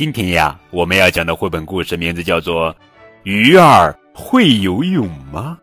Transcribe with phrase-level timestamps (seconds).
[0.00, 2.72] 今天呀，我们要讲的绘本故事名字叫做
[3.24, 5.58] 《鱼儿会游泳吗》？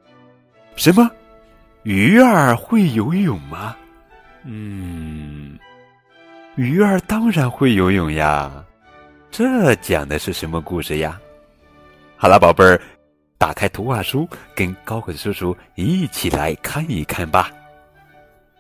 [0.80, 1.10] 什么？
[1.82, 3.76] 鱼儿会游泳吗？
[4.44, 5.58] 嗯，
[6.56, 8.64] 鱼儿当然会游泳呀。
[9.32, 11.20] 这讲的是什么故事呀？
[12.16, 12.80] 好了，宝贝儿，
[13.40, 17.50] 打开图画书，跟高个子叔叔一起来看一看吧。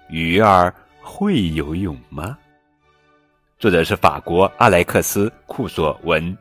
[0.10, 0.74] 鱼儿
[1.04, 2.36] 会游泳吗？
[3.60, 6.38] 作者是法国阿莱克斯·库索文，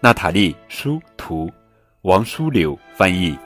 [0.00, 1.48] 娜塔莉·舒图，
[2.02, 3.38] 王书柳翻译。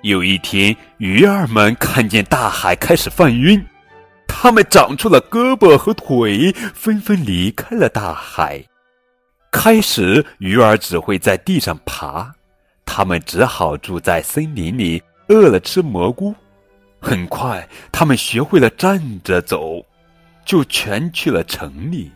[0.00, 3.62] 有一天，鱼儿们看见大海开始泛晕，
[4.26, 8.64] 它们长出了胳膊和腿，纷纷离开了大海。
[9.52, 12.32] 开始，鱼儿只会在地上爬，
[12.86, 16.34] 它们只好住在森林里，饿了吃蘑菇。
[16.98, 19.84] 很快，它们学会了站着走。
[20.46, 22.10] 就全去了城里。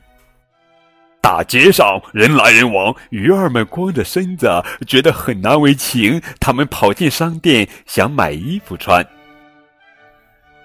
[1.21, 4.49] 大街上人来人往，鱼儿们光着身子，
[4.87, 6.23] 觉得很难为情。
[6.41, 9.07] 他们跑进商店，想买衣服穿。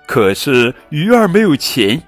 [0.05, 2.01] 可是鱼儿没有钱，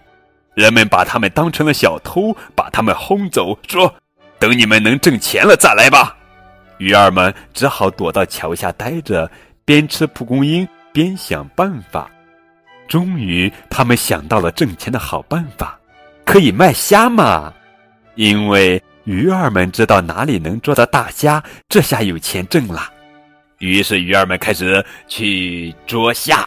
[0.54, 3.94] 人们把他们当成了小偷，把他们轰走，说
[4.40, 6.16] ：“等你们能挣钱了再来吧。”
[6.80, 9.30] 鱼儿们只好躲到桥下待着，
[9.66, 12.10] 边吃蒲公英边想办法。
[12.88, 15.78] 终于，他们想到了挣钱的好办法，
[16.26, 17.54] 可以卖虾嘛！
[18.16, 22.92] 因为鱼儿们知道哪里能捉到大虾，这下有钱挣了。
[23.60, 26.38] 于是，鱼儿们开始去捉虾，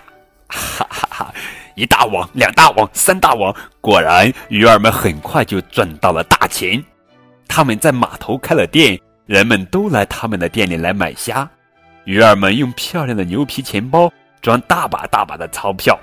[0.49, 1.35] 哈哈哈！
[1.77, 6.83] 一大网，两大网，三大网，果然，鱼儿们很快就赚到了大钱。
[7.49, 11.49] 他们在码头开了店，人们都来他们的店里来买虾。
[12.05, 15.99] 鱼儿们用漂亮的牛皮钱包装大把大把的钞票。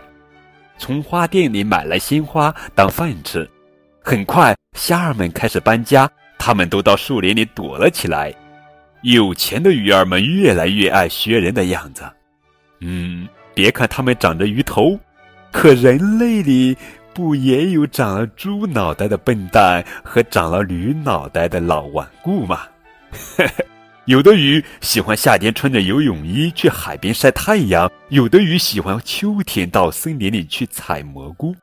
[0.77, 3.49] 从花店里买来鲜花当饭吃，
[4.01, 8.33] 很快虾儿们开始搬家，他们都到树林里躲了起来。
[9.01, 12.03] 有钱的鱼儿们越来越爱学人的样子，
[12.81, 14.99] 嗯，别看他们长着鱼头，
[15.51, 16.77] 可人类里
[17.13, 22.61] 不也有长了猪脑袋的笨蛋和长了驴脑袋的老顽固吗？
[23.37, 23.65] 呵呵。
[24.07, 31.53] 有的鱼喜欢夏天穿着游泳衣去海边晒太阳，有的鱼喜欢秋天到森林里去采蘑菇。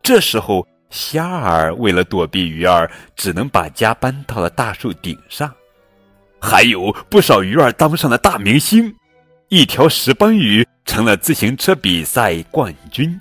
[0.00, 5.52] 这时候，虾儿为了躲避鱼儿，只能把家搬到了大树顶上。
[6.40, 8.94] 还有不少鱼儿当上了大明星，
[9.48, 13.20] 一条石斑鱼成了自行车比赛冠军。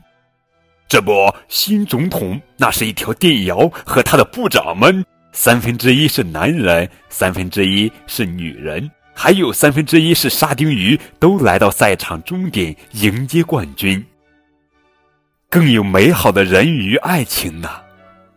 [0.87, 1.11] 这不，
[1.47, 5.03] 新总统那是一条电摇和他的部长们。
[5.31, 14.03] 三分之一是男人，三分之一是女人，还有三分之一是沙丁鱼，都来到赛场终点迎接冠军。
[15.49, 17.69] 更有美好的人鱼爱情呢，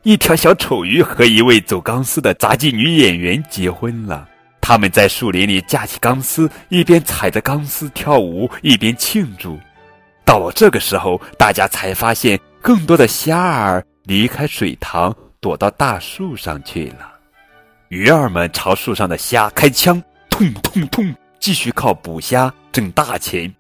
[0.02, 4.28] 一条小丑鱼和一位走钢丝的杂技女演员结婚了。
[4.60, 9.58] 他们在树林里架起钢丝，一边踩着钢丝跳舞，一边庆祝。
[10.24, 15.14] 到了这个时候，大家才发现，更多的虾儿离开水塘。
[15.42, 17.14] 躲到大树上去了，
[17.88, 23.52] 鱼儿们朝树上的虾开枪，痛痛痛，继续靠捕虾挣大钱。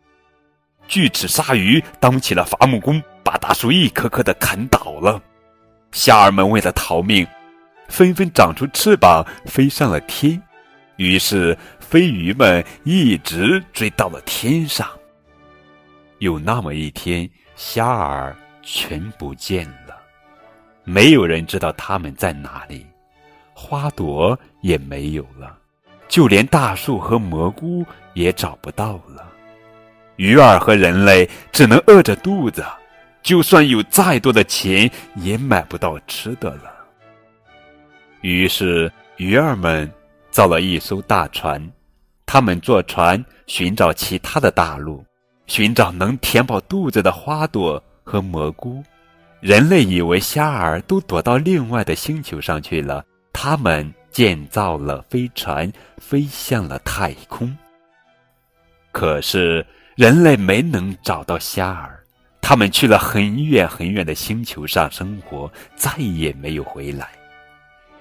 [0.86, 5.20] 锯齿鲨鱼当起了伐木工，把大树一棵棵的砍倒了。
[5.90, 7.26] 虾儿们为了逃命，
[7.88, 10.40] 纷纷长出翅膀飞上了天。
[10.98, 14.88] 于是飞鱼们一直追到了天上。
[16.20, 19.81] 有那么一天，虾儿全不见了。
[20.84, 22.86] 没有人知道他们在哪里，
[23.54, 25.56] 花朵也没有了，
[26.08, 27.84] 就连大树和蘑菇
[28.14, 29.30] 也找不到了。
[30.16, 32.64] 鱼儿和人类只能饿着肚子，
[33.22, 36.72] 就算有再多的钱，也买不到吃的了。
[38.20, 39.90] 于是，鱼儿们
[40.30, 41.64] 造了一艘大船，
[42.26, 45.04] 他们坐船寻找其他的大陆，
[45.46, 48.82] 寻找能填饱肚子的花朵和蘑菇。
[49.42, 57.52] 人类以为虾儿都躲到另外的星球上去了，他们建造了飞船，飞向了太空。
[58.92, 59.66] 可是
[59.96, 62.04] 人类没能找到虾儿，
[62.40, 67.08] 他们去了很远很远的星球上生活，再也没有回来。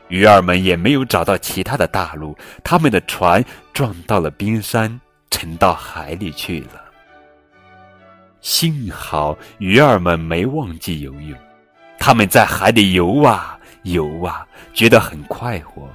[0.09, 5.01] 鱼儿们也没有找到其他的大陆，他们的船撞到了冰山，
[5.31, 6.90] 沉到海里去了。
[8.41, 11.37] 幸好鱼儿们没忘记游泳，
[11.99, 15.87] 他们在海里游啊游啊，觉得很快活。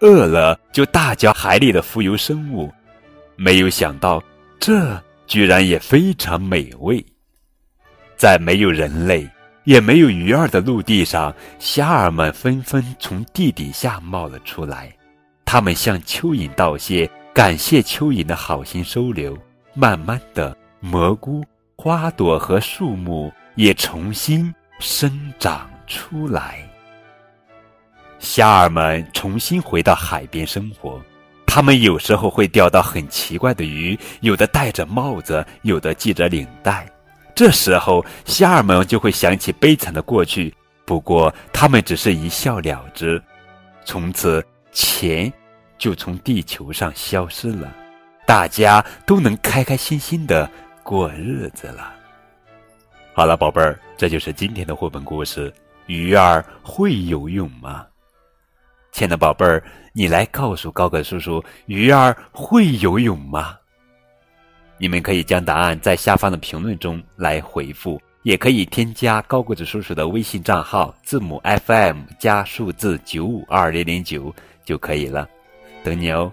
[0.00, 2.72] 饿了就大叫海里的浮游生物，
[3.36, 4.22] 没有想到
[4.60, 7.04] 这居然也非常美味。
[8.16, 9.28] 在没有人类、
[9.64, 14.94] 也没有鱼儿的陆地上，虾儿们纷纷从地底下冒了出来。
[15.44, 19.36] 他们向蚯蚓道谢，感谢蚯蚓的好心收留。
[19.74, 21.44] 慢慢的，蘑菇、
[21.80, 26.58] 花朵和树木也重新生长出来。
[28.18, 31.00] 虾儿们重新回到海边生活。
[31.46, 36.84] 他们有时候会钓到很奇怪的鱼，有的戴着帽子，有的系着领带。
[37.32, 40.52] 这时候，虾儿们就会想起悲惨的过去。
[40.84, 43.22] 不过，他们只是一笑了之。
[43.84, 45.32] 从此，钱
[45.78, 47.72] 就从地球上消失了，
[48.26, 50.50] 大家都能开开心心的
[50.88, 51.92] 过日子了。
[53.12, 55.52] 好了，宝贝儿，这就是今天的绘本故事。
[55.84, 57.86] 鱼儿会游泳吗？
[58.90, 59.62] 亲爱的宝贝儿，
[59.92, 63.54] 你来告诉高个叔叔，鱼儿会游泳吗？
[64.78, 74.34] 你们可以将答案在下方的评论中来回复，也可以添加高个子叔叔的微信账号，字母 FM 加数字九五二零零九
[74.64, 75.28] 就可以了，
[75.84, 76.32] 等你哦。